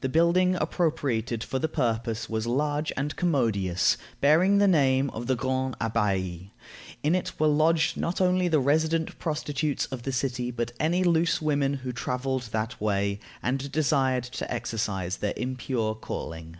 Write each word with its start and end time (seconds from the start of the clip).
The 0.00 0.08
building 0.08 0.54
appropriated 0.54 1.42
for 1.42 1.58
the 1.58 1.66
purpose 1.66 2.30
was 2.30 2.46
large 2.46 2.92
and 2.96 3.16
commodious, 3.16 3.96
bearing 4.20 4.58
the 4.58 4.68
name 4.68 5.10
of 5.10 5.26
the 5.26 5.34
Grand 5.34 5.74
Abbaye. 5.80 6.50
In 7.02 7.16
it 7.16 7.32
were 7.40 7.48
lodged 7.48 7.96
not 7.96 8.20
only 8.20 8.46
the 8.46 8.60
resident 8.60 9.18
prostitutes 9.18 9.86
of 9.86 10.04
the 10.04 10.12
city, 10.12 10.52
but 10.52 10.70
any 10.78 11.02
loose 11.02 11.42
women 11.42 11.74
who 11.74 11.90
traveled 11.92 12.42
that 12.52 12.80
way, 12.80 13.18
and 13.42 13.72
desired 13.72 14.22
to 14.38 14.48
exercise 14.54 15.16
their 15.16 15.34
impure 15.36 15.96
calling. 15.96 16.58